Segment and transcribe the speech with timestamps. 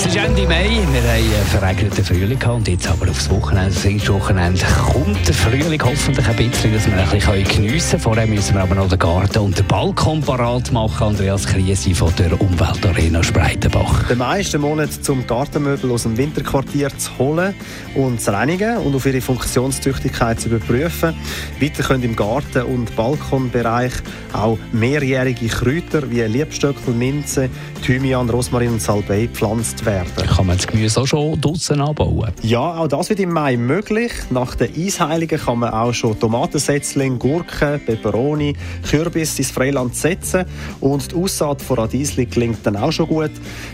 [0.00, 3.74] es ist Ende Mai, wir haben einen verregneten Frühling gehabt und jetzt aber aufs Wochenende,
[3.74, 8.02] das Wochenende, kommt der Frühling hoffentlich ein bisschen, dass wir ein bisschen geniessen können.
[8.02, 11.08] Vorher müssen wir aber noch den Garten und den Balkon parat machen.
[11.08, 14.08] Andreas Krise von der Umweltarena Spreitenbach.
[14.08, 17.54] Der meiste Monat zum Gartenmöbel aus dem Winterquartier zu holen
[17.94, 21.14] und zu reinigen und auf ihre Funktionstüchtigkeit zu überprüfen.
[21.60, 23.92] Weiter können im Garten- und Balkonbereich
[24.32, 27.50] auch mehrjährige Kräuter wie Liebstöckel, Minze,
[27.84, 30.26] Thymian, Rosmarin und Salbei gepflanzt werden werden.
[30.26, 32.32] Kann man das Gemüse auch schon draußen anbauen?
[32.42, 34.12] Ja, auch das wird im Mai möglich.
[34.30, 38.54] Nach den Eisheiligen kann man auch schon Tomatensetzlinge, Gurken, Peperoni,
[38.88, 40.44] Kürbis ins Freiland setzen
[40.80, 43.30] und die Aussaat von Radiesli klingt dann auch schon gut.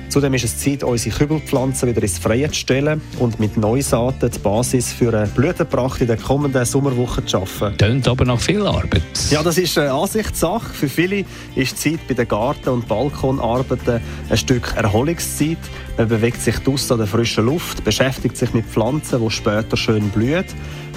[0.08, 4.38] Zudem ist es Zeit, unsere Kübelpflanzen wieder ins Freie zu stellen und mit Neusaaten die
[4.38, 7.76] Basis für eine Blütenpracht in den kommenden Sommerwochen zu schaffen.
[7.76, 9.02] Tönt aber nach viel Arbeit.
[9.30, 10.72] Ja, das ist eine Ansichtssache.
[10.72, 14.00] Für viele ist die Zeit bei den Garten- und Balkonarbeiten
[14.30, 15.58] ein Stück Erholungszeit.
[15.96, 20.10] Man bewegt sich draussen an der frischen Luft, beschäftigt sich mit Pflanzen, die später schön
[20.10, 20.44] blühen,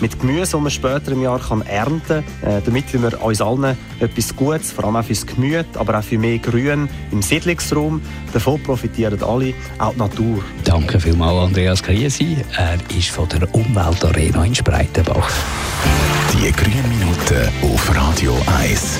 [0.02, 3.78] mit Gemüse, das man später im Jahr kann ernten kann, äh, damit wir uns allen
[4.00, 8.02] etwas Gutes, vor allem auch fürs Gemüse, aber auch für mehr Grün im Siedlungsraum.
[8.34, 10.44] Davon profitieren alle, auch die Natur.
[10.66, 12.38] Danke vielmals, Andreas Kriesi.
[12.58, 15.30] Er ist von der Umweltarena in Spreitenbach.
[16.34, 19.00] Die grünen Minuten auf Radio 1.